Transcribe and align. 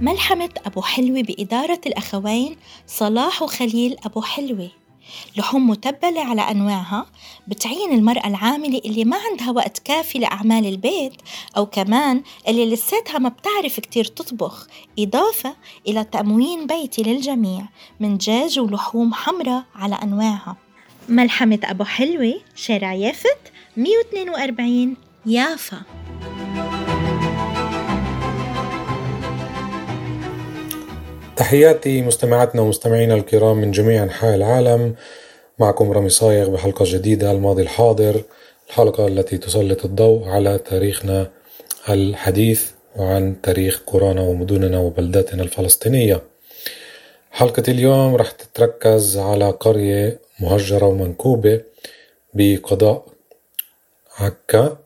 ملحمة 0.00 0.50
أبو 0.66 0.82
حلوة 0.82 1.22
بإدارة 1.22 1.80
الأخوين 1.86 2.56
صلاح 2.86 3.42
وخليل 3.42 3.96
أبو 4.04 4.22
حلوة. 4.22 4.70
لحوم 5.36 5.70
متبلة 5.70 6.20
على 6.20 6.40
أنواعها 6.40 7.06
بتعين 7.48 7.92
المرأة 7.92 8.26
العاملة 8.26 8.80
اللي 8.84 9.04
ما 9.04 9.16
عندها 9.30 9.50
وقت 9.50 9.78
كافي 9.78 10.18
لأعمال 10.18 10.66
البيت 10.66 11.12
أو 11.56 11.66
كمان 11.66 12.22
اللي 12.48 12.70
لساتها 12.70 13.18
ما 13.18 13.28
بتعرف 13.28 13.80
كتير 13.80 14.04
تطبخ 14.04 14.66
إضافة 14.98 15.56
إلى 15.88 16.04
تموين 16.04 16.66
بيتي 16.66 17.02
للجميع 17.02 17.62
من 18.00 18.16
دجاج 18.18 18.58
ولحوم 18.58 19.14
حمراء 19.14 19.64
على 19.74 19.94
أنواعها. 20.02 20.56
ملحمة 21.08 21.60
أبو 21.64 21.84
حلوة 21.84 22.34
شارع 22.54 22.94
يافت 22.94 23.52
142 23.76 24.96
يافا. 25.26 25.82
تحياتي 31.40 32.02
مستمعاتنا 32.02 32.62
ومستمعينا 32.62 33.14
الكرام 33.14 33.56
من 33.56 33.70
جميع 33.70 34.02
أنحاء 34.02 34.34
العالم. 34.34 34.94
معكم 35.58 35.92
رامي 35.92 36.08
صايغ 36.08 36.50
بحلقة 36.50 36.84
جديدة 36.88 37.30
الماضي 37.30 37.62
الحاضر 37.62 38.22
الحلقة 38.68 39.06
التي 39.06 39.38
تسلط 39.38 39.84
الضوء 39.84 40.28
على 40.28 40.58
تاريخنا 40.58 41.30
الحديث 41.88 42.70
وعن 42.96 43.40
تاريخ 43.42 43.82
قرانا 43.86 44.20
ومدننا 44.20 44.78
وبلداتنا 44.78 45.42
الفلسطينية. 45.42 46.22
حلقة 47.30 47.62
اليوم 47.68 48.16
رح 48.16 48.30
تتركز 48.30 49.18
على 49.18 49.50
قرية 49.50 50.18
مهجرة 50.40 50.86
ومنكوبة 50.86 51.60
بقضاء 52.34 53.04
عكا 54.18 54.78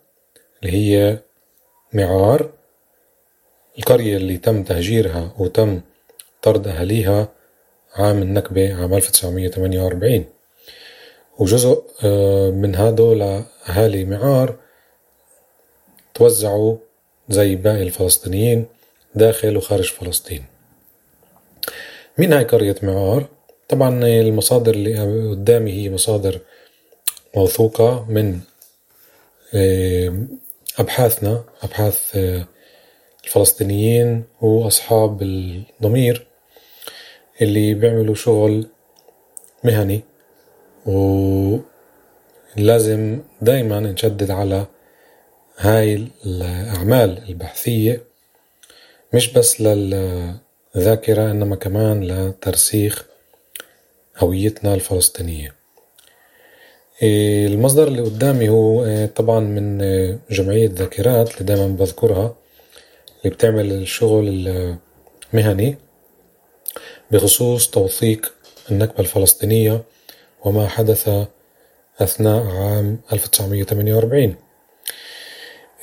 اللي 0.62 0.72
هي 0.72 1.18
معار. 1.92 2.50
القرية 3.78 4.16
اللي 4.16 4.36
تم 4.36 4.62
تهجيرها 4.62 5.34
وتم 5.38 5.80
طرد 6.44 6.68
أهاليها 6.68 7.28
عام 7.94 8.22
النكبة 8.22 8.74
عام 8.74 8.94
1948 8.94 10.24
وجزء 11.38 11.84
آه، 12.04 12.50
من 12.50 12.76
هدول 12.76 13.22
أهالي 13.68 14.04
معار 14.04 14.56
توزعوا 16.14 16.76
زي 17.28 17.56
باقي 17.56 17.82
الفلسطينيين 17.82 18.66
داخل 19.14 19.56
وخارج 19.56 19.92
فلسطين. 19.92 20.44
مين 22.18 22.32
هاي 22.32 22.44
قرية 22.44 22.76
معار؟ 22.82 23.28
طبعا 23.68 24.04
المصادر 24.04 24.74
اللي 24.74 25.30
قدامي 25.30 25.72
هي 25.72 25.90
مصادر 25.90 26.40
موثوقة 27.36 28.06
من 28.08 28.40
آه، 29.54 30.26
أبحاثنا 30.78 31.44
أبحاث 31.62 32.16
آه، 32.16 32.46
الفلسطينيين 33.24 34.24
وأصحاب 34.40 35.22
الضمير. 35.22 36.33
اللي 37.42 37.74
بيعملوا 37.74 38.14
شغل 38.14 38.66
مهني 39.64 40.02
ولازم 42.56 43.20
دايما 43.42 43.80
نشدد 43.80 44.30
على 44.30 44.66
هاي 45.58 46.08
الأعمال 46.26 47.22
البحثية 47.28 48.02
مش 49.14 49.32
بس 49.32 49.60
للذاكرة 49.60 51.30
إنما 51.30 51.56
كمان 51.56 52.04
لترسيخ 52.04 53.04
هويتنا 54.18 54.74
الفلسطينية. 54.74 55.54
المصدر 57.02 57.88
اللي 57.88 58.02
قدامي 58.02 58.48
هو 58.48 59.06
طبعا 59.06 59.40
من 59.40 59.78
جمعية 60.30 60.68
ذاكرات 60.72 61.34
اللي 61.34 61.44
دايما 61.44 61.66
بذكرها 61.68 62.34
اللي 63.24 63.34
بتعمل 63.34 63.72
الشغل 63.72 64.28
المهني. 65.32 65.76
بخصوص 67.10 67.70
توثيق 67.70 68.34
النكبة 68.70 69.00
الفلسطينية 69.00 69.82
وما 70.44 70.68
حدث 70.68 71.10
أثناء 72.00 72.46
عام 72.46 72.98
1948 73.12 74.36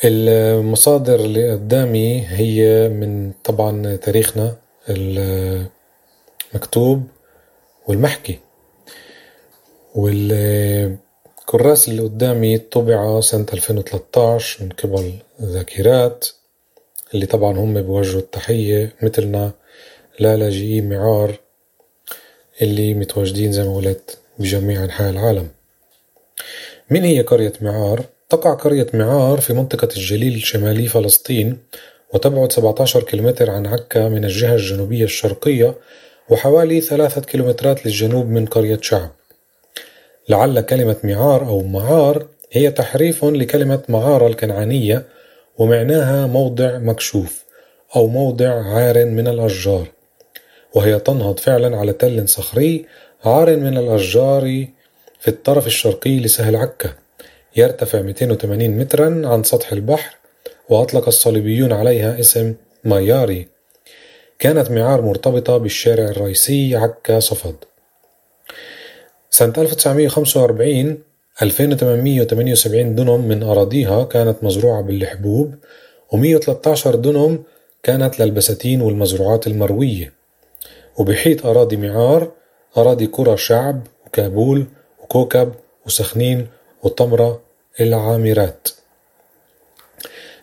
المصادر 0.05 1.19
اللي 1.19 1.51
قدامي 1.51 2.27
هي 2.27 2.89
من 2.89 3.31
طبعا 3.43 3.95
تاريخنا 3.95 4.55
المكتوب 6.53 7.07
والمحكي. 7.87 8.39
والكراس 9.95 11.87
اللي 11.89 12.01
قدامي 12.01 12.57
طبع 12.57 13.19
سنة 13.19 13.45
2013 13.53 14.63
من 14.63 14.69
قبل 14.69 15.13
ذاكرات 15.41 16.27
اللي 17.13 17.25
طبعا 17.25 17.57
هم 17.57 17.81
بوجهوا 17.81 18.21
التحية 18.21 18.95
مثلنا 19.01 19.51
لاجئي 20.19 20.81
معار 20.81 21.39
اللي 22.61 22.93
متواجدين 22.93 23.51
زي 23.51 23.63
ما 23.63 23.75
قلت 23.75 24.17
بجميع 24.39 24.83
أنحاء 24.83 25.09
العالم. 25.09 25.47
من 26.89 27.03
هي 27.03 27.21
قرية 27.21 27.53
معار؟ 27.61 28.05
تقع 28.29 28.53
قرية 28.53 28.87
معار 28.93 29.41
في 29.41 29.53
منطقة 29.53 29.87
الجليل 29.97 30.35
الشمالي 30.35 30.87
فلسطين 30.87 31.57
وتبعد 32.13 32.51
17 32.51 33.03
كيلومتر 33.03 33.49
عن 33.49 33.67
عكا 33.67 34.09
من 34.09 34.25
الجهة 34.25 34.55
الجنوبية 34.55 35.03
الشرقية 35.03 35.75
وحوالي 36.29 36.81
ثلاثة 36.81 37.21
كيلومترات 37.21 37.85
للجنوب 37.85 38.27
من 38.27 38.45
قرية 38.45 38.79
شعب. 38.81 39.09
لعل 40.29 40.61
كلمة 40.61 40.95
معار 41.03 41.47
أو 41.47 41.63
معار 41.63 42.27
هي 42.51 42.71
تحريف 42.71 43.25
لكلمة 43.25 43.83
معارة 43.89 44.27
الكنعانية 44.27 45.05
ومعناها 45.57 46.27
موضع 46.27 46.77
مكشوف 46.77 47.43
أو 47.95 48.07
موضع 48.07 48.63
عار 48.63 49.05
من 49.05 49.27
الأشجار. 49.27 49.87
وهي 50.73 50.99
تنهض 50.99 51.39
فعلا 51.39 51.77
على 51.77 51.93
تل 51.93 52.29
صخري 52.29 52.85
عار 53.25 53.55
من 53.57 53.77
الأشجار 53.77 54.67
في 55.19 55.27
الطرف 55.27 55.67
الشرقي 55.67 56.19
لسهل 56.19 56.55
عكا. 56.55 56.93
يرتفع 57.55 58.01
280 58.01 58.69
مترا 58.69 59.21
عن 59.25 59.43
سطح 59.43 59.71
البحر 59.71 60.15
وأطلق 60.69 61.07
الصليبيون 61.07 61.73
عليها 61.73 62.19
اسم 62.19 62.53
ماياري 62.83 63.47
كانت 64.39 64.71
معار 64.71 65.01
مرتبطة 65.01 65.57
بالشارع 65.57 66.05
الرئيسي 66.05 66.75
عكا 66.75 67.19
صفد. 67.19 67.55
سنة 69.29 69.53
1945 69.57 70.97
2878 71.41 72.95
دنم 72.95 73.27
من 73.27 73.43
أراضيها 73.43 74.03
كانت 74.03 74.43
مزروعة 74.43 74.81
بالحبوب 74.81 75.55
و113 76.15 76.87
دنم 76.87 77.43
كانت 77.83 78.19
للبساتين 78.19 78.81
والمزروعات 78.81 79.47
المروية. 79.47 80.20
وبحيط 80.97 81.45
أراضي 81.45 81.77
معار 81.77 82.31
أراضي 82.77 83.05
قرى 83.05 83.37
شعب 83.37 83.81
وكابول 84.05 84.65
وكوكب 85.03 85.53
وسخنين 85.85 86.47
وطمرة 86.83 87.41
العامرات. 87.81 88.67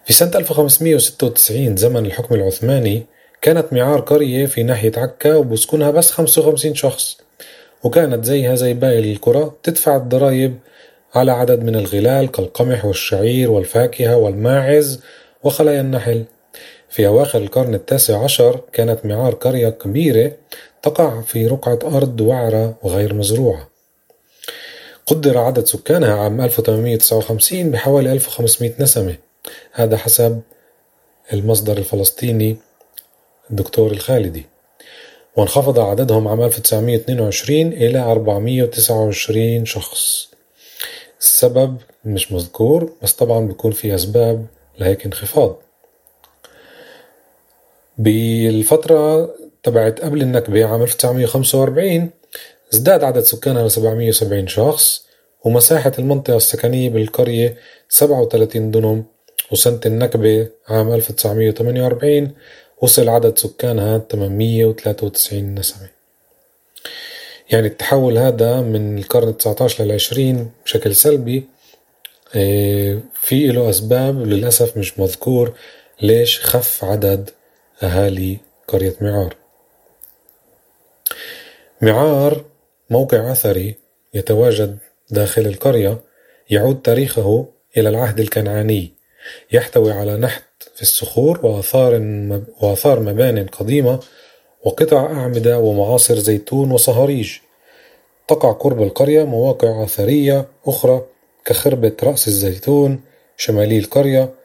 في 0.05 0.13
سنة 0.13 0.31
1596 0.35 1.77
زمن 1.77 2.07
الحكم 2.07 2.35
العثماني 2.35 3.07
كانت 3.43 3.73
معار 3.73 4.01
قرية 4.01 4.47
في 4.47 4.63
ناحية 4.63 4.93
عكا 4.97 5.35
وبسكنها 5.37 5.91
بس 5.91 6.11
55 6.11 6.75
شخص. 6.75 7.19
وكانت 7.85 8.25
زيها 8.25 8.55
زي 8.55 8.75
باقي 8.75 9.13
القرى 9.13 9.51
تدفع 9.63 9.97
الضرائب 9.97 10.59
على 11.15 11.33
عدد 11.33 11.63
من 11.63 11.77
الغلال 11.77 12.31
كالقمح 12.31 12.85
والشعير 12.85 13.51
والفاكهة 13.51 14.17
والماعز 14.17 15.01
وخلايا 15.43 15.81
النحل. 15.81 16.25
في 16.91 17.07
أواخر 17.07 17.39
القرن 17.39 17.75
التاسع 17.75 18.25
عشر 18.25 18.61
كانت 18.73 19.07
معار 19.07 19.35
قرية 19.35 19.69
كبيرة 19.69 20.33
تقع 20.83 21.21
في 21.21 21.47
رقعة 21.47 21.79
أرض 21.85 22.21
وعرة 22.21 22.79
وغير 22.83 23.15
مزروعة. 23.15 23.69
قدر 25.07 25.39
عدد 25.39 25.65
سكانها 25.67 26.15
عام 26.15 26.41
1859 26.41 27.71
بحوالي 27.71 28.13
1500 28.13 28.73
نسمة. 28.79 29.17
هذا 29.73 29.97
حسب 29.97 30.41
المصدر 31.33 31.79
الفلسطيني 31.79 32.57
الدكتور 33.51 33.91
الخالدي. 33.91 34.47
وانخفض 35.37 35.79
عددهم 35.79 36.29
عام 36.29 36.43
1922 36.43 37.73
إلى 37.73 37.99
429 37.99 39.65
شخص. 39.65 40.29
السبب 41.21 41.77
مش 42.05 42.33
مذكور 42.33 42.93
بس 43.03 43.13
طبعا 43.13 43.47
بيكون 43.47 43.73
في 43.73 43.95
أسباب 43.95 44.47
لهيك 44.79 45.05
انخفاض. 45.07 45.57
بالفترة 47.99 49.35
تبعت 49.63 50.01
قبل 50.01 50.23
النكبة 50.23 50.65
عام 50.65 50.83
1945 50.83 52.11
ازداد 52.75 53.05
عدد 53.05 53.21
سكانها 53.21 53.67
ل 53.67 53.71
770 53.71 54.47
شخص 54.47 55.05
ومساحة 55.45 55.93
المنطقة 55.99 56.37
السكنية 56.37 56.91
بالقرية 56.91 57.57
37 57.89 58.71
دنم 58.71 59.05
وسنة 59.53 59.81
النكبة 59.87 60.49
عام 60.69 60.95
1948 60.95 62.31
وصل 62.81 63.09
عدد 63.09 63.39
سكانها 63.39 63.99
893 63.99 65.55
نسمة. 65.55 65.89
يعني 67.51 67.67
التحول 67.67 68.19
هذا 68.19 68.61
من 68.61 68.99
القرن 68.99 69.29
التسعتاش 69.29 69.81
للعشرين 69.83 70.51
بشكل 70.65 70.95
سلبي 70.95 71.45
آه، 72.35 72.99
في 73.15 73.47
له 73.47 73.71
أسباب 73.71 74.27
للأسف 74.27 74.77
مش 74.77 74.99
مذكور 74.99 75.53
ليش 76.03 76.41
خف 76.41 76.85
عدد 76.85 77.31
أهالي 77.83 78.39
قرية 78.69 78.97
معار. 79.01 79.37
معار 81.83 82.45
موقع 82.91 83.33
أثري 83.33 83.75
يتواجد 84.15 84.79
داخل 85.11 85.43
القرية 85.47 85.99
يعود 86.51 86.83
تاريخه 86.83 87.47
إلى 87.77 87.89
العهد 87.89 88.21
الكنعاني. 88.21 88.93
يحتوي 89.53 89.93
على 89.93 90.17
نحت 90.17 90.45
في 90.75 90.83
الصخور 90.83 91.47
وآثار 91.47 91.93
وآثار 92.61 93.01
مبان 93.01 93.47
قديمة 93.47 94.01
وقطع 94.65 95.07
أعمدة 95.07 95.59
ومعاصر 95.59 96.19
زيتون 96.19 96.71
وصهاريج. 96.71 97.39
تقع 98.29 98.53
قرب 98.53 98.83
القرية 98.83 99.25
مواقع 99.25 99.85
أثرية 99.85 100.47
أخرى 100.67 101.03
كخربة 101.45 101.93
رأس 102.03 102.29
الزيتون 102.29 103.01
شمالي 103.37 103.79
القرية 103.79 104.38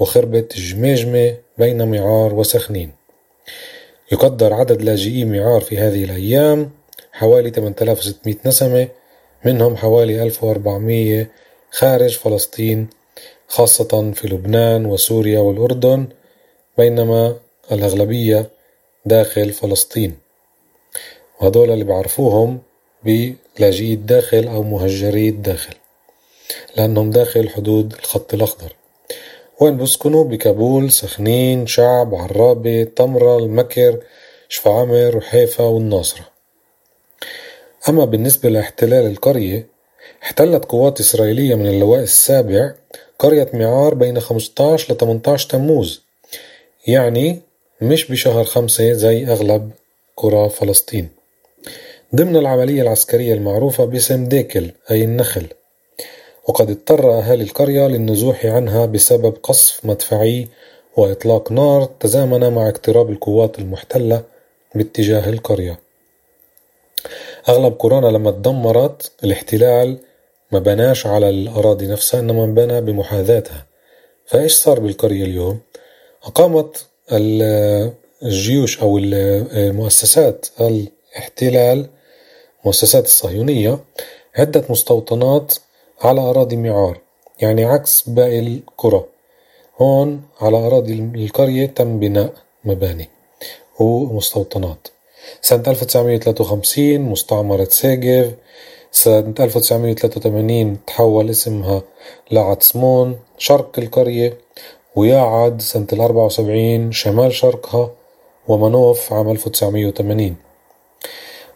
وخربة 0.00 0.48
جميجمة 0.54 1.36
بين 1.58 1.90
معار 1.90 2.34
وسخنين. 2.34 2.92
يقدر 4.12 4.54
عدد 4.54 4.82
لاجئي 4.82 5.24
معار 5.24 5.60
في 5.60 5.78
هذه 5.78 6.04
الأيام 6.04 6.70
حوالي 7.12 7.50
8600 7.50 8.36
نسمة 8.46 8.88
منهم 9.44 9.76
حوالي 9.76 10.22
1400 10.22 11.26
خارج 11.70 12.18
فلسطين 12.18 12.88
خاصة 13.48 14.12
في 14.14 14.28
لبنان 14.28 14.86
وسوريا 14.86 15.40
والأردن 15.40 16.06
بينما 16.78 17.36
الأغلبية 17.72 18.50
داخل 19.04 19.52
فلسطين. 19.52 20.16
وهدول 21.40 21.70
اللي 21.70 21.84
بعرفوهم 21.84 22.58
بلاجئي 23.04 23.94
الداخل 23.94 24.48
أو 24.48 24.62
مهجري 24.62 25.28
الداخل 25.28 25.74
لأنهم 26.76 27.10
داخل 27.10 27.48
حدود 27.48 27.92
الخط 27.92 28.34
الأخضر. 28.34 28.79
وين 29.60 29.76
بسكنوا؟ 29.76 30.24
بكابول 30.24 30.90
سخنين 30.90 31.66
شعب 31.66 32.14
عرابة 32.14 32.84
تمرة 32.84 33.38
المكر 33.38 34.00
شفعمر 34.48 35.16
وحيفا 35.16 35.64
والناصرة. 35.64 36.28
أما 37.88 38.04
بالنسبة 38.04 38.48
لاحتلال 38.48 39.06
القرية 39.06 39.66
احتلت 40.22 40.64
قوات 40.64 41.00
إسرائيلية 41.00 41.54
من 41.54 41.66
اللواء 41.66 42.00
السابع 42.00 42.74
قرية 43.18 43.50
معار 43.54 43.94
بين 43.94 44.20
15 44.20 44.94
ل 44.94 44.96
18 44.96 45.48
تموز. 45.48 46.02
يعني 46.86 47.40
مش 47.80 48.10
بشهر 48.10 48.44
خمسة 48.44 48.92
زي 48.92 49.26
أغلب 49.26 49.70
قرى 50.16 50.48
فلسطين. 50.48 51.08
ضمن 52.14 52.36
العملية 52.36 52.82
العسكرية 52.82 53.34
المعروفة 53.34 53.84
باسم 53.84 54.24
ديكل 54.24 54.70
أي 54.90 55.04
النخل. 55.04 55.46
وقد 56.50 56.70
اضطر 56.70 57.18
أهالي 57.18 57.42
القرية 57.44 57.86
للنزوح 57.86 58.46
عنها 58.46 58.86
بسبب 58.86 59.36
قصف 59.42 59.84
مدفعي 59.84 60.48
وإطلاق 60.96 61.52
نار 61.52 61.84
تزامن 61.84 62.52
مع 62.52 62.68
اقتراب 62.68 63.10
القوات 63.10 63.58
المحتلة 63.58 64.22
باتجاه 64.74 65.28
القرية 65.28 65.78
أغلب 67.48 67.72
قرانا 67.78 68.06
لما 68.06 68.30
تدمرت 68.30 69.12
الاحتلال 69.24 69.98
ما 70.52 70.58
بناش 70.58 71.06
على 71.06 71.28
الأراضي 71.30 71.86
نفسها 71.86 72.20
إنما 72.20 72.46
بنى 72.46 72.80
بمحاذاتها 72.80 73.66
فإيش 74.26 74.52
صار 74.52 74.80
بالقرية 74.80 75.24
اليوم؟ 75.24 75.60
أقامت 76.24 76.86
الجيوش 78.22 78.80
أو 78.82 78.98
المؤسسات 78.98 80.46
الاحتلال 80.60 81.86
المؤسسات 82.60 83.04
الصهيونية 83.04 83.78
عدة 84.36 84.64
مستوطنات 84.68 85.54
على 86.02 86.20
أراضي 86.20 86.56
معار 86.56 86.98
يعني 87.40 87.64
عكس 87.64 88.08
باقي 88.08 88.38
القرى. 88.38 89.04
هون 89.78 90.22
على 90.40 90.56
أراضي 90.66 90.92
القرية 91.14 91.66
تم 91.66 91.98
بناء 91.98 92.32
مباني 92.64 93.08
ومستوطنات. 93.80 94.88
سنة 95.40 95.62
1953 95.66 97.00
مستعمرة 97.00 97.64
سيجيف 97.64 98.34
سنة 98.92 99.34
1983 99.40 100.84
تحول 100.86 101.30
اسمها 101.30 101.82
لعتسمون 102.30 103.18
شرق 103.38 103.78
القرية 103.78 104.38
وياعد 104.96 105.60
سنة 105.60 105.86
الأربعة 105.92 106.24
وسبعين 106.24 106.92
شمال 106.92 107.32
شرقها 107.32 107.90
ومنوف 108.48 109.12
عام 109.12 109.30
1980 109.30 110.36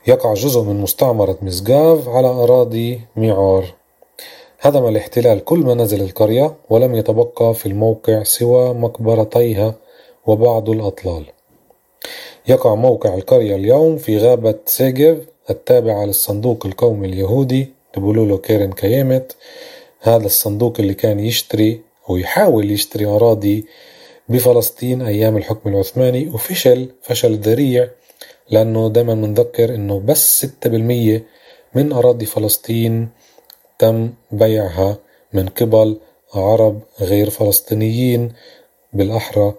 يقع 0.07 0.35
جزء 0.35 0.63
من 0.63 0.81
مستعمرة 0.81 1.39
مسقاف 1.43 2.09
على 2.09 2.27
أراضي 2.27 3.01
ميعار 3.17 3.84
هدم 4.65 4.87
الاحتلال 4.87 5.45
كل 5.45 5.59
منازل 5.59 6.01
القرية 6.01 6.55
ولم 6.71 6.95
يتبقى 6.95 7.55
في 7.55 7.67
الموقع 7.67 8.23
سوى 8.23 8.75
مقبرتيها 8.75 9.75
وبعض 10.27 10.71
الأطلال. 10.71 11.25
يقع 12.49 12.75
موقع 12.75 13.15
القرية 13.15 13.57
اليوم 13.57 13.97
في 13.97 14.19
غابة 14.19 14.55
سيجيف 14.67 15.19
التابعة 15.51 16.05
للصندوق 16.05 16.67
القومي 16.67 17.09
اليهودي 17.09 17.69
بيقولوا 17.97 18.39
كيرن 18.39 18.73
كيامت 18.73 19.37
هذا 20.01 20.27
الصندوق 20.27 20.75
اللي 20.81 20.95
كان 20.95 21.21
يشتري 21.21 21.81
أو 22.11 22.17
يحاول 22.17 22.71
يشتري 22.71 23.07
أراضي 23.07 23.67
بفلسطين 24.29 25.03
أيام 25.03 25.37
الحكم 25.37 25.71
العثماني 25.71 26.29
وفشل 26.29 26.89
فشل 27.03 27.35
ذريع 27.37 27.89
لأنه 28.51 28.89
دايما 28.89 29.15
بنذكر 29.15 29.75
إنه 29.75 30.01
بس 30.01 30.39
ستة 30.39 30.71
بالمية 30.71 31.25
من 31.75 31.93
أراضي 31.93 32.27
فلسطين 32.27 33.09
تم 33.85 34.11
بيعها 34.33 34.97
من 35.33 35.49
قبل 35.49 35.99
عرب 36.35 36.81
غير 37.01 37.31
فلسطينيين 37.31 38.33
بالأحرى 38.93 39.55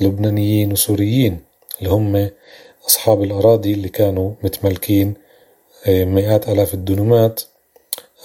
لبنانيين 0.00 0.72
وسوريين 0.72 1.40
اللي 1.78 1.90
هم 1.90 2.30
أصحاب 2.88 3.22
الأراضي 3.22 3.72
اللي 3.72 3.88
كانوا 3.88 4.32
متملكين 4.42 5.14
آه، 5.86 6.04
مئات 6.04 6.48
آلاف 6.48 6.74
الدنومات 6.74 7.42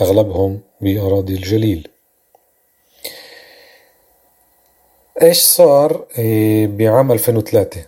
أغلبهم 0.01 0.59
بأراضي 0.81 1.33
الجليل. 1.33 1.87
إيش 5.21 5.41
صار 5.41 6.05
آه، 6.19 6.65
بعام 6.65 7.11
2003 7.11 7.85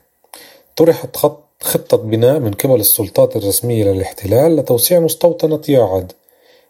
طرحت 0.75 1.17
خط 1.17 1.43
خطة 1.61 1.97
بناء 1.97 2.39
من 2.39 2.51
قبل 2.51 2.79
السلطات 2.79 3.35
الرسمية 3.35 3.83
للاحتلال 3.83 4.55
لتوسيع 4.55 4.99
مستوطنة 4.99 5.61
ياعد. 5.69 6.11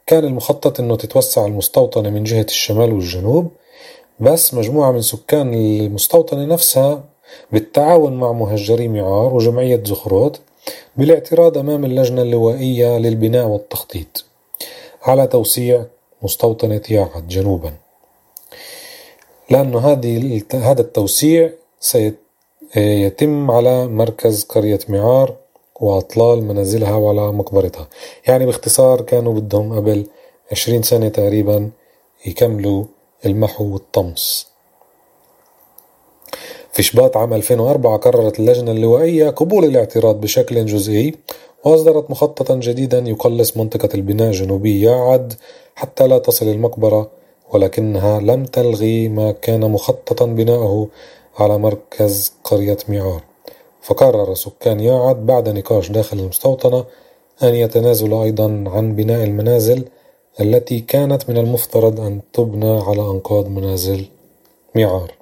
كان 0.08 0.24
المخطط 0.24 0.80
أنه 0.80 0.96
تتوسع 0.96 1.46
المستوطنة 1.46 2.10
من 2.10 2.24
جهة 2.24 2.46
الشمال 2.50 2.94
والجنوب 2.94 3.52
بس 4.20 4.54
مجموعة 4.54 4.92
من 4.92 5.02
سكان 5.02 5.54
المستوطنة 5.54 6.46
نفسها 6.46 7.04
بالتعاون 7.52 8.14
مع 8.18 8.32
مهجري 8.32 8.88
معار 8.88 9.34
وجمعية 9.34 9.84
زخروت 9.84 10.40
بالاعتراض 10.98 11.58
أمام 11.58 11.86
اللجنة 11.86 12.22
اللوائية 12.22 12.98
للبناء 12.98 13.48
والتخطيط 13.48 14.26
على 15.04 15.28
توسيع 15.28 15.86
مستوطنة 16.22 16.82
ياعد 16.90 17.28
جنوبا. 17.28 17.74
لأنه 19.50 19.80
هذه 19.80 20.42
هذا 20.54 20.82
التوسيع 20.82 21.50
سيتم 21.80 23.52
على 23.52 23.88
مركز 23.88 24.44
قرية 24.44 24.80
معار 24.90 25.36
وأطلال 25.80 26.44
منازلها 26.44 26.96
وعلى 26.96 27.32
مقبرتها. 27.32 27.88
يعني 28.28 28.46
باختصار 28.46 29.02
كانوا 29.02 29.34
بدهم 29.34 29.76
قبل 29.76 30.08
عشرين 30.52 30.82
سنة 30.82 31.08
تقريبا 31.08 31.70
يكملوا 32.26 32.84
المحو 33.26 33.74
والطمس. 33.74 34.56
في 36.76 36.84
شباط 36.84 37.18
عام 37.18 37.34
2004 37.34 37.98
قررت 37.98 38.40
اللجنة 38.40 38.72
اللوائية 38.72 39.30
قبول 39.30 39.66
الاعتراض 39.66 40.22
بشكل 40.22 40.66
جزئي 40.66 41.16
وأصدرت 41.66 42.12
مخططا 42.12 42.56
جديدا 42.56 43.00
يقلص 43.00 43.58
منطقة 43.58 43.90
البناء 43.96 44.32
جنوبي 44.32 44.82
يعد 44.82 45.34
حتى 45.76 46.08
لا 46.08 46.18
تصل 46.18 46.48
المقبرة 46.48 47.12
ولكنها 47.54 48.20
لم 48.20 48.46
تلغي 48.46 49.10
ما 49.10 49.32
كان 49.32 49.72
مخططا 49.72 50.26
بناؤه 50.26 50.88
على 51.38 51.58
مركز 51.58 52.34
قرية 52.44 52.78
ميعار 52.90 53.24
فقرر 53.86 54.34
سكان 54.34 54.80
يعد 54.80 55.26
بعد 55.26 55.50
نقاش 55.50 55.92
داخل 55.92 56.20
المستوطنة 56.20 56.86
أن 57.44 57.56
يتنازلوا 57.56 58.24
أيضا 58.24 58.64
عن 58.68 58.96
بناء 58.96 59.24
المنازل 59.24 59.86
التي 60.42 60.80
كانت 60.80 61.30
من 61.30 61.38
المفترض 61.38 62.00
أن 62.00 62.22
تبنى 62.34 62.80
على 62.80 63.02
أنقاض 63.02 63.48
منازل 63.48 64.06
ميعار 64.76 65.14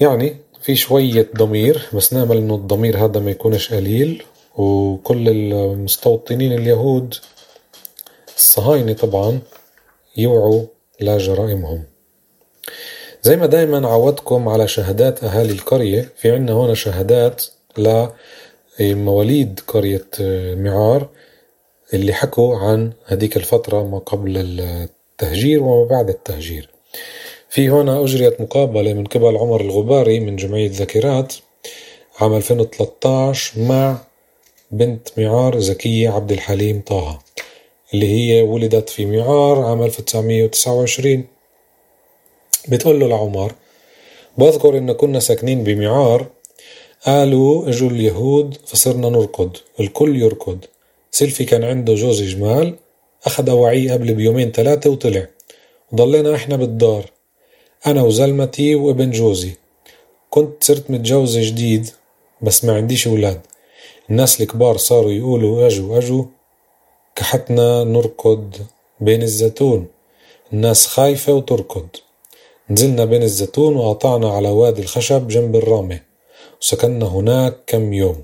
يعني 0.00 0.36
في 0.62 0.76
شوية 0.76 1.30
ضمير 1.36 1.88
بس 1.94 2.12
نأمل 2.12 2.36
إنه 2.36 2.54
الضمير 2.54 3.04
هذا 3.04 3.20
ما 3.20 3.30
يكونش 3.30 3.74
قليل 3.74 4.24
وكل 4.56 5.28
المستوطنين 5.28 6.52
اليهود 6.52 7.14
الصهاينة 8.36 8.92
طبعا 8.92 9.40
يوعوا 10.16 10.62
لجرائمهم 11.00 11.84
زي 13.22 13.36
ما 13.36 13.46
دايما 13.46 13.88
عودتكم 13.88 14.48
على 14.48 14.68
شهادات 14.68 15.24
أهالي 15.24 15.52
القرية 15.52 16.08
في 16.16 16.30
عنا 16.30 16.52
هنا 16.52 16.74
شهادات 16.74 17.44
لمواليد 18.80 19.60
قرية 19.68 20.06
معار 20.54 21.08
اللي 21.94 22.12
حكوا 22.12 22.56
عن 22.56 22.92
هذيك 23.06 23.36
الفترة 23.36 23.82
ما 23.86 23.98
قبل 23.98 24.60
التهجير 24.60 25.62
وما 25.62 25.88
بعد 25.88 26.08
التهجير. 26.08 26.68
في 27.48 27.68
هنا 27.70 28.04
أجريت 28.04 28.40
مقابلة 28.40 28.92
من 28.92 29.04
قبل 29.04 29.36
عمر 29.36 29.60
الغباري 29.60 30.20
من 30.20 30.36
جمعية 30.36 30.70
ذاكرات 30.70 31.34
عام 32.20 32.34
2013 32.34 33.60
مع 33.60 33.98
بنت 34.70 35.08
معار 35.18 35.60
زكية 35.60 36.10
عبد 36.10 36.32
الحليم 36.32 36.80
طه 36.86 37.18
اللي 37.94 38.06
هي 38.06 38.42
ولدت 38.42 38.88
في 38.88 39.06
معار 39.06 39.62
عام 39.62 39.82
1929 39.82 41.24
بتقول 42.70 43.00
له 43.00 43.08
لعمر 43.08 43.52
بذكر 44.38 44.78
إن 44.78 44.92
كنا 44.92 45.20
ساكنين 45.20 45.64
بمعار 45.64 46.26
قالوا 47.06 47.68
إجوا 47.68 47.90
اليهود 47.90 48.56
فصرنا 48.66 49.08
نركض 49.08 49.56
الكل 49.80 50.16
يركض. 50.16 50.58
سيلفي 51.10 51.44
كان 51.44 51.64
عنده 51.64 51.94
جوز 51.94 52.22
جمال 52.22 52.76
أخد 53.24 53.48
أواعيه 53.48 53.92
قبل 53.92 54.14
بيومين 54.14 54.52
ثلاثة 54.52 54.90
وطلع. 54.90 55.26
وضلينا 55.92 56.34
إحنا 56.34 56.56
بالدار 56.56 57.10
أنا 57.86 58.02
وزلمتي 58.02 58.74
وابن 58.74 59.10
جوزي. 59.10 59.52
كنت 60.30 60.64
صرت 60.64 60.90
متجوزة 60.90 61.40
جديد 61.48 61.90
بس 62.42 62.64
ما 62.64 62.76
عنديش 62.76 63.08
أولاد. 63.08 63.40
الناس 64.10 64.40
الكبار 64.40 64.76
صاروا 64.76 65.12
يقولوا 65.12 65.66
أجوا 65.66 65.98
أجوا 65.98 66.24
كحتنا 67.16 67.84
نركض 67.84 68.56
بين 69.00 69.22
الزيتون. 69.22 69.86
الناس 70.52 70.86
خايفة 70.86 71.32
وتركض. 71.32 71.88
نزلنا 72.70 73.04
بين 73.04 73.22
الزيتون 73.22 73.76
وقطعنا 73.76 74.30
على 74.32 74.48
وادي 74.48 74.82
الخشب 74.82 75.28
جنب 75.28 75.56
الرامة 75.56 76.00
وسكننا 76.62 77.06
هناك 77.06 77.56
كم 77.66 77.92
يوم. 77.92 78.22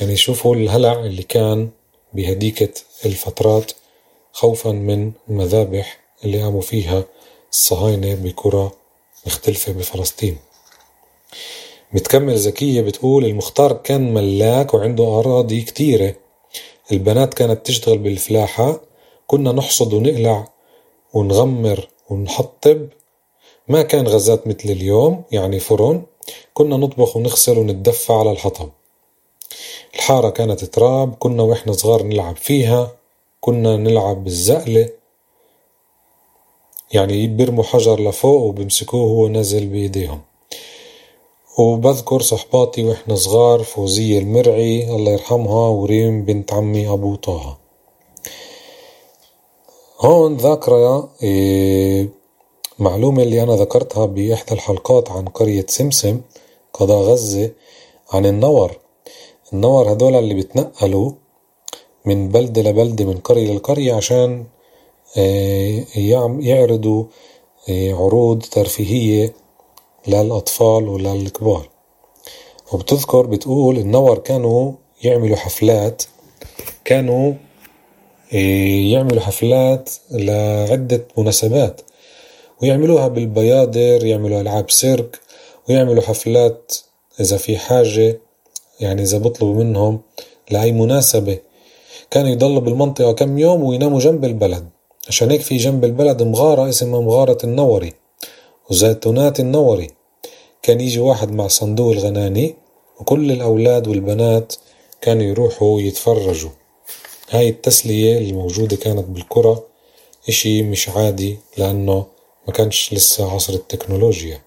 يعني 0.00 0.16
شوفوا 0.16 0.54
الهلع 0.54 0.92
اللي 0.92 1.22
كان 1.22 1.70
بهديكة 2.12 2.68
الفترات 3.04 3.72
خوفا 4.32 4.70
من 4.70 5.12
المذابح 5.28 6.00
اللي 6.24 6.42
قاموا 6.42 6.60
فيها 6.60 7.04
الصهاينة 7.52 8.14
بقرى 8.14 8.70
مختلفة 9.26 9.72
بفلسطين. 9.72 10.36
بتكمل 11.94 12.36
زكية 12.36 12.80
بتقول 12.80 13.24
المختار 13.24 13.72
كان 13.72 14.14
ملاك 14.14 14.74
وعنده 14.74 15.18
أراضي 15.18 15.60
كتيرة. 15.62 16.14
البنات 16.92 17.34
كانت 17.34 17.66
تشتغل 17.66 17.98
بالفلاحة. 17.98 18.80
كنا 19.26 19.52
نحصد 19.52 19.92
ونقلع 19.92 20.48
ونغمر 21.14 21.88
ونحطب. 22.10 22.88
ما 23.68 23.82
كان 23.82 24.08
غازات 24.08 24.46
مثل 24.46 24.70
اليوم 24.70 25.22
يعني 25.32 25.60
فرن 25.60 26.02
كنا 26.54 26.76
نطبخ 26.76 27.16
ونغسل 27.16 27.58
ونتدفى 27.58 28.12
على 28.12 28.30
الحطب. 28.30 28.70
الحارة 29.94 30.30
كانت 30.30 30.64
تراب 30.64 31.14
كنا 31.14 31.42
وإحنا 31.42 31.72
صغار 31.72 32.02
نلعب 32.02 32.36
فيها 32.36 32.96
كنا 33.40 33.76
نلعب 33.76 34.24
بالزقلة. 34.24 34.88
يعني 36.92 37.26
بيرموا 37.26 37.64
حجر 37.64 38.00
لفوق 38.00 38.42
وبمسكوه 38.42 39.00
وهو 39.02 39.28
نازل 39.28 39.66
بإيديهم. 39.66 40.20
وبذكر 41.58 42.22
صحباتي 42.22 42.84
وإحنا 42.84 43.14
صغار 43.14 43.62
فوزية 43.62 44.18
المرعي 44.18 44.96
الله 44.96 45.12
يرحمها 45.12 45.68
وريم 45.68 46.24
بنت 46.24 46.52
عمي 46.52 46.88
أبو 46.88 47.14
طه. 47.14 47.56
هون 50.00 50.36
ذاكرة 50.36 51.08
إيه 52.80 52.84
معلومة 52.84 53.22
اللي 53.22 53.42
أنا 53.42 53.56
ذكرتها 53.56 54.06
بإحدى 54.06 54.52
الحلقات 54.54 55.10
عن 55.10 55.24
قرية 55.24 55.66
سمسم 55.68 56.20
قضاء 56.72 57.02
غزة 57.02 57.50
عن 58.12 58.26
النور 58.26 58.72
النور 59.52 59.92
هدول 59.92 60.14
اللي 60.14 60.34
بتنقلوا 60.34 61.12
من 62.04 62.28
بلدة 62.28 62.62
لبلدة 62.62 63.04
من 63.04 63.18
قرية 63.18 63.52
لقرية 63.54 63.94
عشان 63.94 64.44
يعرضوا 66.40 67.04
عروض 67.68 68.42
ترفيهية 68.42 69.34
للأطفال 70.06 70.88
وللكبار. 70.88 71.68
وبتذكر 72.72 73.26
بتقول 73.26 73.76
النور 73.78 74.18
كانوا 74.18 74.72
يعملوا 75.04 75.36
حفلات 75.36 76.02
كانوا 76.84 77.32
يعملوا 78.92 79.20
حفلات 79.20 79.90
لعدة 80.10 81.06
مناسبات. 81.18 81.80
ويعملوها 82.62 83.08
بالبيادر 83.08 84.04
يعملوا 84.04 84.40
ألعاب 84.40 84.70
سيرك 84.70 85.20
ويعملوا 85.68 86.02
حفلات 86.02 86.76
إذا 87.20 87.36
في 87.36 87.58
حاجة 87.58 88.20
يعني 88.80 89.02
إذا 89.02 89.18
بطلبوا 89.18 89.64
منهم 89.64 90.00
لأي 90.50 90.72
مناسبة. 90.72 91.38
كانوا 92.10 92.30
يضلوا 92.30 92.60
بالمنطقة 92.60 93.12
كم 93.12 93.38
يوم 93.38 93.62
ويناموا 93.62 94.00
جنب 94.00 94.24
البلد. 94.24 94.68
عشان 95.08 95.30
هيك 95.30 95.40
في 95.40 95.56
جنب 95.56 95.84
البلد 95.84 96.22
مغارة 96.22 96.68
اسمها 96.68 97.00
مغارة 97.00 97.38
النوري 97.44 97.92
وزيتونات 98.70 99.40
النوري. 99.40 99.90
كان 100.62 100.80
يجي 100.80 101.00
واحد 101.00 101.32
مع 101.32 101.48
صندوق 101.48 101.92
الغناني 101.92 102.54
وكل 103.00 103.32
الأولاد 103.32 103.88
والبنات 103.88 104.54
كانوا 105.00 105.22
يروحوا 105.22 105.80
يتفرجوا. 105.80 106.50
هاي 107.30 107.48
التسلية 107.48 108.18
الموجودة 108.18 108.76
كانت 108.76 109.04
بالقرى 109.04 109.62
إشي 110.28 110.62
مش 110.62 110.88
عادي 110.88 111.38
لأنه 111.56 112.06
ما 112.46 112.52
كانش 112.52 112.92
لسه 112.94 113.32
عصر 113.34 113.52
التكنولوجيا. 113.52 114.40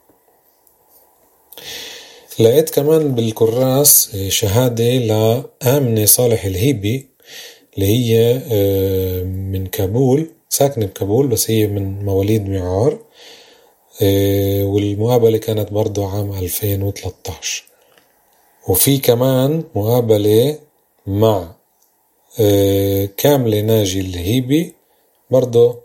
لقيت 2.40 2.70
كمان 2.70 3.16
بالكراس 3.16 4.16
شهادة 4.28 4.84
لآمنة 4.98 6.06
صالح 6.06 6.46
الهيبي 6.46 7.08
اللي 7.76 7.86
هي 7.88 8.34
من 9.26 9.66
كابول 9.66 10.30
ساكنة 10.50 10.86
بكابول 10.86 11.28
بس 11.28 11.52
هي 11.52 11.68
من 11.68 12.06
مواليد 12.06 12.50
معار 12.50 13.00
والمقابلة 14.64 15.38
كانت 15.38 15.72
برضو 15.72 16.06
عام 16.06 16.34
2013 16.34 17.64
وفي 18.68 18.98
كمان 18.98 19.64
مقابلة 19.76 20.60
مع 21.08 21.56
كاملة 23.18 23.62
ناجي 23.62 24.00
الهيبي 24.00 24.74
برضو 25.32 25.76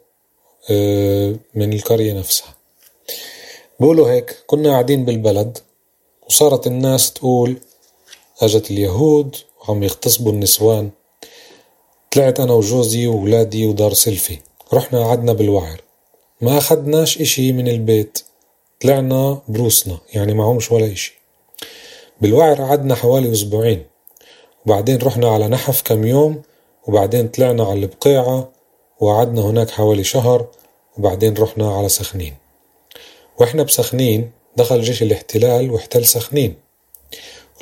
من 1.54 1.72
القرية 1.72 2.12
نفسها. 2.12 2.54
بقولوا 3.80 4.10
هيك 4.10 4.36
كنا 4.46 4.70
قاعدين 4.70 5.04
بالبلد 5.04 5.58
وصارت 6.28 6.66
الناس 6.66 7.12
تقول 7.12 7.56
أجت 8.40 8.70
اليهود 8.70 9.36
وعم 9.60 9.82
يغتصبوا 9.82 10.32
النسوان. 10.32 10.90
طلعت 12.10 12.40
أنا 12.40 12.52
وجوزي 12.52 13.06
وولادي 13.06 13.66
ودار 13.66 13.92
سيلفي. 13.92 14.38
رحنا 14.72 15.04
قعدنا 15.04 15.32
بالوعر. 15.32 15.82
ما 16.40 16.58
أخدناش 16.58 17.20
إشي 17.20 17.52
من 17.52 17.68
البيت. 17.68 18.18
طلعنا 18.80 19.42
بروسنا 19.48 19.98
يعني 20.14 20.34
معهمش 20.34 20.72
ولا 20.72 20.92
إشي. 20.92 21.18
بالوعر 22.20 22.62
قعدنا 22.62 22.94
حوالي 22.94 23.32
أسبوعين. 23.32 23.84
وبعدين 24.66 24.98
رحنا 24.98 25.28
على 25.28 25.48
نحف 25.48 25.82
كم 25.82 26.06
يوم 26.06 26.42
وبعدين 26.86 27.28
طلعنا 27.28 27.64
على 27.64 27.80
البقيعة 27.80 28.48
وقعدنا 29.00 29.40
هناك 29.40 29.70
حوالي 29.70 30.04
شهر 30.04 30.46
وبعدين 30.98 31.34
رحنا 31.34 31.76
على 31.76 31.88
سخنين. 31.88 32.34
وإحنا 33.38 33.62
بسخنين 33.62 34.30
دخل 34.56 34.82
جيش 34.82 35.02
الاحتلال 35.02 35.70
واحتل 35.70 36.04
سخنين. 36.04 36.54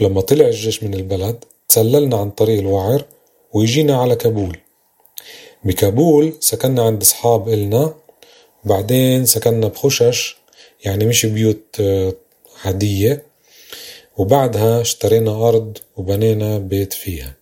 ولما 0.00 0.20
طلع 0.20 0.46
الجيش 0.46 0.82
من 0.82 0.94
البلد 0.94 1.44
تسللنا 1.68 2.16
عن 2.16 2.30
طريق 2.30 2.58
الوعر 2.58 3.04
ويجينا 3.52 4.00
على 4.00 4.16
كابول. 4.16 4.58
بكابول 5.64 6.36
سكننا 6.40 6.82
عند 6.82 7.02
أصحاب 7.02 7.48
إلنا 7.48 7.94
وبعدين 8.64 9.26
سكننا 9.26 9.68
بخشش 9.68 10.36
يعني 10.84 11.04
مش 11.04 11.26
بيوت 11.26 11.82
عادية. 12.64 13.22
وبعدها 14.16 14.80
اشترينا 14.80 15.48
أرض 15.48 15.78
وبنينا 15.96 16.58
بيت 16.58 16.92
فيها. 16.92 17.34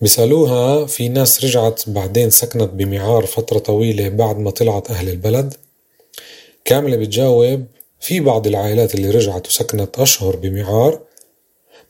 بيسألوها 0.00 0.86
في 0.86 1.08
ناس 1.08 1.44
رجعت 1.44 1.88
بعدين 1.88 2.30
سكنت 2.30 2.70
بمعار 2.70 3.26
فترة 3.26 3.58
طويلة 3.58 4.08
بعد 4.08 4.38
ما 4.38 4.50
طلعت 4.50 4.90
أهل 4.90 5.08
البلد. 5.08 5.54
كاملة 6.64 6.96
بتجاوب 6.96 7.64
في 8.00 8.20
بعض 8.20 8.46
العائلات 8.46 8.94
اللي 8.94 9.10
رجعت 9.10 9.46
وسكنت 9.46 9.98
أشهر 9.98 10.36
بمعار 10.36 11.00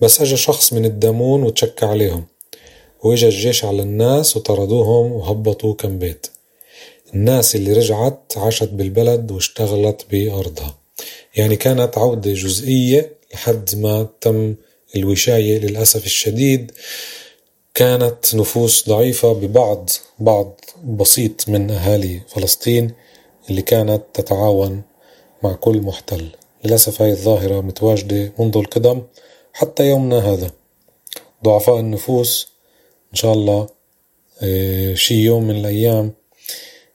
بس 0.00 0.20
أجا 0.20 0.36
شخص 0.36 0.72
من 0.72 0.84
الدامون 0.84 1.42
وتشكى 1.42 1.86
عليهم. 1.86 2.26
وإجا 3.02 3.28
الجيش 3.28 3.64
على 3.64 3.82
الناس 3.82 4.36
وطردوهم 4.36 5.12
وهبطوا 5.12 5.74
كم 5.74 5.98
بيت. 5.98 6.26
الناس 7.14 7.56
اللي 7.56 7.72
رجعت 7.72 8.32
عاشت 8.36 8.68
بالبلد 8.68 9.30
واشتغلت 9.32 10.06
بأرضها. 10.10 10.78
يعني 11.36 11.56
كانت 11.56 11.98
عودة 11.98 12.32
جزئية 12.32 13.12
لحد 13.34 13.76
ما 13.76 14.08
تم 14.20 14.54
الوشاية 14.96 15.58
للأسف 15.58 16.06
الشديد. 16.06 16.72
كانت 17.76 18.34
نفوس 18.34 18.88
ضعيفة 18.88 19.32
ببعض 19.32 19.90
بعض 20.18 20.60
بسيط 20.84 21.48
من 21.48 21.70
أهالي 21.70 22.20
فلسطين 22.28 22.92
اللي 23.50 23.62
كانت 23.62 24.02
تتعاون 24.14 24.82
مع 25.42 25.52
كل 25.52 25.80
محتل. 25.80 26.30
للأسف 26.64 27.02
هاي 27.02 27.10
الظاهرة 27.10 27.60
متواجدة 27.60 28.32
منذ 28.38 28.56
القدم 28.56 29.02
حتى 29.52 29.88
يومنا 29.88 30.18
هذا. 30.18 30.50
ضعفاء 31.44 31.80
النفوس 31.80 32.48
إن 33.12 33.16
شاء 33.16 33.32
الله 33.32 33.66
آه، 34.42 34.94
شي 34.94 35.14
يوم 35.14 35.44
من 35.44 35.56
الأيام 35.56 36.12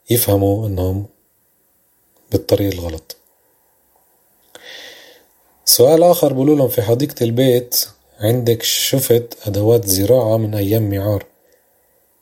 يفهموا 0.09 0.67
إنهم 0.67 1.05
بالطريق 2.31 2.73
الغلط. 2.73 3.17
سؤال 5.65 6.03
آخر 6.03 6.33
بقولوا 6.33 6.67
في 6.67 6.81
حديقة 6.81 7.23
البيت 7.23 7.85
عندك 8.21 8.63
شفت 8.63 9.37
أدوات 9.47 9.85
زراعة 9.85 10.37
من 10.37 10.55
أيام 10.55 10.89
معار. 10.89 11.25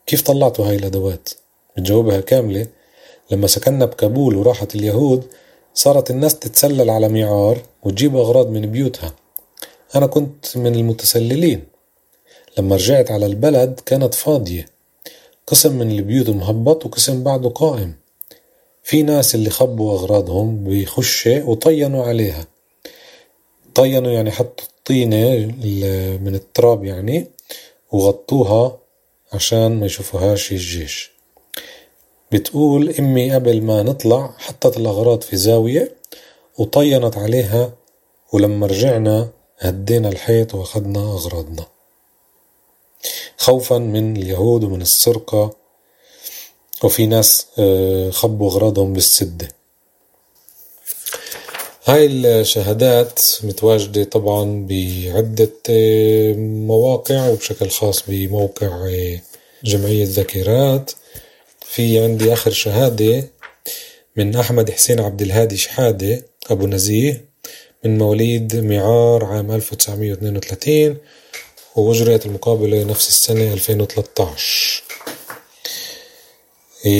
كيف 0.05 0.21
طلعتوا 0.21 0.65
هاي 0.69 0.75
الأدوات؟ 0.75 1.29
بتجاوبها 1.77 2.21
كاملة. 2.21 2.67
لما 3.31 3.47
سكننا 3.47 3.85
بكابول 3.85 4.35
وراحت 4.35 4.75
اليهود 4.75 5.23
صارت 5.73 6.11
الناس 6.11 6.39
تتسلل 6.39 6.89
على 6.89 7.09
معار 7.09 7.61
وتجيب 7.83 8.15
أغراض 8.15 8.49
من 8.49 8.71
بيوتها. 8.71 9.13
أنا 9.95 10.07
كنت 10.07 10.57
من 10.57 10.75
المتسللين. 10.75 11.63
لما 12.57 12.75
رجعت 12.75 13.11
على 13.11 13.25
البلد 13.25 13.79
كانت 13.85 14.13
فاضية. 14.13 14.65
قسم 15.47 15.75
من 15.75 15.91
البيوت 15.91 16.29
مهبط 16.29 16.85
وقسم 16.85 17.23
بعده 17.23 17.49
قائم. 17.49 17.95
في 18.83 19.03
ناس 19.03 19.35
اللي 19.35 19.49
خبوا 19.49 19.93
أغراضهم 19.93 20.63
بخشة 20.63 21.49
وطينوا 21.49 22.05
عليها. 22.05 22.45
طينوا 23.75 24.11
يعني 24.11 24.31
حطوا 24.31 24.65
الطينة 24.89 25.45
من 26.17 26.35
التراب 26.35 26.85
يعني 26.85 27.27
وغطوها 27.91 28.77
عشان 29.33 29.79
ما 29.79 29.85
يشوفوهاش 29.85 30.51
الجيش. 30.51 31.11
بتقول 32.31 32.89
أمي 32.99 33.31
قبل 33.31 33.61
ما 33.61 33.83
نطلع 33.83 34.35
حطت 34.37 34.77
الأغراض 34.77 35.21
في 35.21 35.37
زاوية 35.37 35.95
وطينت 36.57 37.17
عليها 37.17 37.73
ولما 38.33 38.67
رجعنا 38.67 39.29
هدينا 39.59 40.09
الحيط 40.09 40.55
وأخدنا 40.55 40.99
أغراضنا. 40.99 41.65
خوفا 43.37 43.77
من 43.77 44.17
اليهود 44.17 44.63
ومن 44.63 44.81
السرقة 44.81 45.55
وفي 46.83 47.05
ناس 47.05 47.47
آه، 47.59 48.09
خبوا 48.09 48.51
أغراضهم 48.51 48.93
بالسدة 48.93 49.47
هاي 51.89 52.05
الشهادات 52.05 53.21
متواجدة 53.43 54.03
طبعا 54.03 54.67
بعدة 54.69 55.51
مواقع 56.67 57.29
وبشكل 57.29 57.69
خاص 57.69 58.03
بموقع 58.07 58.67
آه، 58.67 59.21
جمعية 59.63 60.05
ذاكرات 60.05 60.91
في 61.65 61.99
عندي 61.99 62.33
آخر 62.33 62.51
شهادة 62.51 63.29
من 64.15 64.35
أحمد 64.35 64.71
حسين 64.71 64.99
عبد 64.99 65.21
الهادي 65.21 65.57
شحادة 65.57 66.25
أبو 66.49 66.67
نزيه 66.67 67.25
من 67.85 67.97
مواليد 67.97 68.55
معار 68.55 69.25
عام 69.25 69.51
1932 69.51 70.97
وأجريت 71.75 72.25
المقابلة 72.25 72.83
نفس 72.83 73.07
السنة 73.07 73.53
2013 73.53 74.88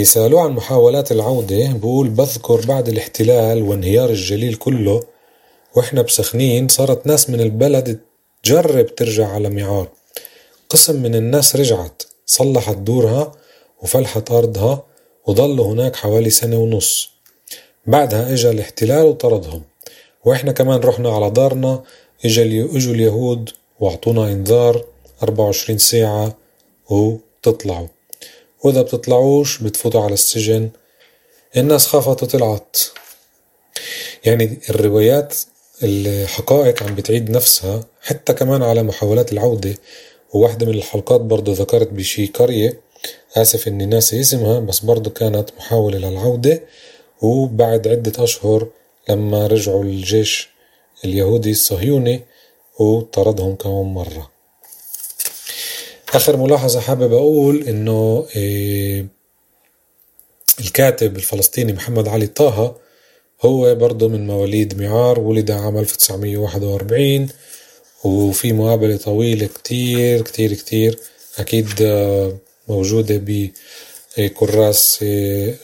سألوه 0.04 0.42
عن 0.42 0.52
محاولات 0.52 1.12
العودة 1.12 1.74
بقول 1.74 2.10
بذكر 2.10 2.66
بعد 2.66 2.90
الاحتلال 2.90 3.64
وانهيار 3.64 4.10
الجليل 4.10 4.56
كله 4.56 5.04
وإحنا 5.76 6.02
بسخنين 6.02 6.68
صارت 6.68 7.08
ناس 7.08 7.30
من 7.30 7.42
البلد 7.42 8.00
تجرب 8.44 8.96
ترجع 8.96 9.28
على 9.28 9.50
معار 9.50 9.88
قسم 10.70 11.04
من 11.04 11.16
الناس 11.16 11.56
رجعت 11.56 12.04
صلحت 12.26 12.78
دورها 12.78 13.32
وفلحت 13.82 14.32
أرضها 14.32 14.84
وظلوا 15.28 15.66
هناك 15.66 15.96
حوالي 15.96 16.30
سنة 16.30 16.58
ونص. 16.58 17.10
بعدها 17.86 18.34
إجا 18.34 18.52
الاحتلال 18.52 19.06
وطردهم. 19.06 19.62
وإحنا 20.26 20.52
كمان 20.52 20.80
رحنا 20.80 21.10
على 21.10 21.30
دارنا 21.30 21.84
إجا 22.26 22.44
إجوا 22.44 22.94
اليهود 22.94 23.50
وأعطونا 23.80 24.32
إنذار 24.32 24.86
24 25.24 25.78
ساعة 25.78 26.38
وتطلعوا. 26.90 27.88
وإذا 28.64 28.82
بتطلعوش 28.82 29.62
بتفوتوا 29.62 30.04
على 30.04 30.14
السجن 30.14 30.70
الناس 31.58 31.88
خافت 31.88 32.24
وطلعت. 32.24 32.78
يعني 34.26 34.60
الروايات 34.70 35.36
الحقائق 35.84 36.84
عم 36.84 36.96
بتعيد 36.96 37.30
نفسها 37.30 37.84
حتى 38.02 38.34
كمان 38.34 38.64
على 38.64 38.84
محاولات 38.84 39.34
العودة. 39.34 39.76
وواحدة 40.34 40.66
من 40.66 40.74
الحلقات 40.74 41.22
برضو 41.22 41.52
ذكرت 41.52 41.88
بشي 41.88 42.26
قرية 42.26 42.80
آسف 43.36 43.68
إني 43.68 43.86
ناسي 43.86 44.20
اسمها 44.20 44.60
بس 44.60 44.80
برضو 44.80 45.10
كانت 45.10 45.50
محاولة 45.58 45.98
للعودة. 45.98 46.62
وبعد 47.22 47.88
عدة 47.88 48.24
أشهر 48.24 48.68
لما 49.10 49.48
رجعوا 49.48 49.84
الجيش 49.84 50.50
اليهودي 51.06 51.52
الصهيوني 51.52 52.22
وطردهم 52.80 53.56
كمان 53.56 53.86
مرة. 53.86 54.39
آخر 56.14 56.38
ملاحظة 56.38 56.80
حابب 56.80 57.14
أقول 57.14 57.64
إنه 57.68 58.26
إيه 58.36 59.06
الكاتب 60.60 61.16
الفلسطيني 61.16 61.74
محمد 61.74 62.08
علي 62.08 62.28
طه 62.28 62.76
هو 63.42 63.76
برضه 63.76 64.08
من 64.08 64.28
مواليد 64.28 64.82
معار 64.82 65.20
ولد 65.20 65.52
عام 65.52 65.78
1941 65.78 67.30
وفي 68.04 68.54
مقابلة 68.54 68.98
طويلة 68.98 69.48
كتير 69.48 70.22
كتير 70.22 70.54
كتير 70.54 71.00
أكيد 71.38 71.70
موجودة 72.68 73.22
بكراس 74.18 75.04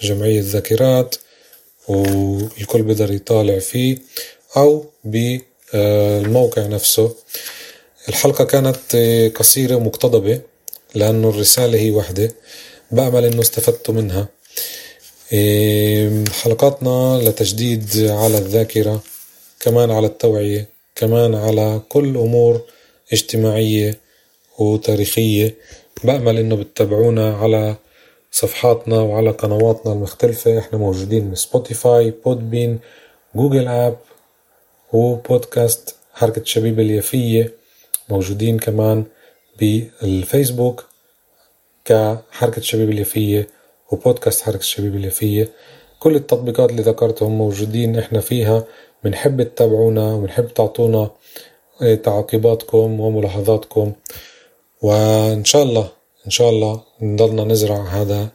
جمعية 0.02 0.42
ذاكرات 0.42 1.16
والكل 1.88 2.82
بيقدر 2.82 3.12
يطالع 3.14 3.60
فيه 3.60 3.98
أو 4.58 4.86
بالموقع 5.04 6.68
نفسه. 6.68 7.16
الحلقة 8.10 8.44
كانت 8.44 8.96
قصيرة 9.36 9.76
ومقتضبة 9.76 10.42
لأنه 10.96 11.30
الرسالة 11.30 11.80
هي 11.80 11.92
واحدة 11.92 12.32
بأمل 12.92 13.26
أنه 13.26 13.42
استفدتوا 13.42 13.94
منها. 13.94 14.28
حلقاتنا 16.32 17.20
لتجديد 17.24 18.08
على 18.10 18.38
الذاكرة 18.38 19.04
كمان 19.60 19.92
على 19.92 20.08
التوعية 20.08 20.70
كمان 20.96 21.36
على 21.36 21.82
كل 21.90 22.18
أمور 22.18 22.62
اجتماعية 23.14 24.00
وتاريخية. 24.60 25.56
بأمل 26.04 26.38
إنه 26.40 26.56
بتتابعونا 26.56 27.36
على 27.38 27.76
صفحاتنا 28.32 29.02
وعلى 29.02 29.30
قنواتنا 29.30 29.94
المختلفة. 29.94 30.60
إحنا 30.60 30.78
موجودين 30.78 31.32
ب 31.32 31.42
Spotify 31.42 32.14
Podbean 32.26 32.80
Google 33.36 33.68
App 33.68 33.98
وبودكاست 34.94 35.96
حركة 36.14 36.42
الشبيبة 36.44 36.80
اليافية. 36.80 37.65
موجودين 38.10 38.60
كمان 38.60 39.06
بالفيسبوك 39.60 40.86
كحركة 41.86 42.62
الشبيبة 42.62 42.90
اليافية 42.90 43.48
وبودكاست 43.92 44.42
حركة 44.42 44.58
الشبيبة 44.60 44.96
اليافية 44.96 45.52
كل 46.00 46.16
التطبيقات 46.16 46.70
اللي 46.70 46.82
ذكرتهم 46.82 47.38
موجودين 47.38 48.00
إحنا 48.00 48.20
فيها. 48.20 48.64
بنحب 49.04 49.44
تتابعونا 49.44 50.14
وبنحب 50.14 50.54
تعطونا 50.54 51.12
آه، 51.82 51.96
تعقيباتكم 51.96 53.00
وملاحظاتكم. 53.00 53.94
وإن 54.82 55.46
شاء 55.46 55.64
الله 55.64 55.90
إن 56.26 56.32
شاء 56.32 56.50
الله 56.50 56.84
نضلنا 57.02 57.44
نزرع 57.44 57.84
هذا 57.88 58.30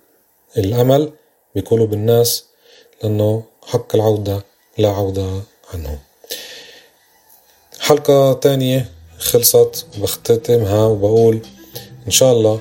الأمل 0.57 1.13
بقلوب 1.57 1.93
الناس 1.93 2.45
لأنه 3.03 3.43
حق 3.67 3.95
العودة 3.95 4.43
لا 4.79 4.89
عودة 4.89 5.43
عنهم. 5.75 5.99
حلقة 7.81 8.33
تانية. 8.33 9.00
خلصت 9.21 9.87
بختتمها 10.03 10.87
وبقول 10.87 11.41
إن 12.07 12.11
شاء 12.11 12.33
الله 12.33 12.61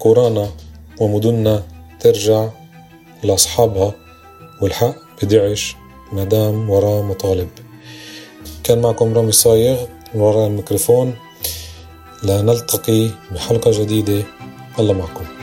قرانا 0.00 0.50
ومدننا 1.00 1.62
ترجع 2.00 2.48
لأصحابها 3.22 3.94
والحق 4.62 4.94
بدعش 5.22 5.76
مدام 6.12 6.70
وراه 6.70 7.02
مطالب. 7.02 7.48
كان 8.64 8.80
معكم 8.80 9.14
رامي 9.14 9.32
صايغ 9.32 9.86
من 10.14 10.20
وراء 10.20 10.46
الميكروفون. 10.46 11.14
لنلتقي 12.22 13.10
بحلقة 13.32 13.70
جديدة. 13.70 14.22
الله 14.78 14.92
معكم. 14.92 15.35